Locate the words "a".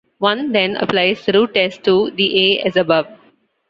2.59-2.63